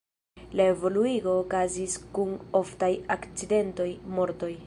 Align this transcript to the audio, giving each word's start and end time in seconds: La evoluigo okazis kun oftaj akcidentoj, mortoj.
La 0.59 0.65
evoluigo 0.69 1.35
okazis 1.41 1.99
kun 2.17 2.33
oftaj 2.61 2.91
akcidentoj, 3.19 3.89
mortoj. 4.21 4.53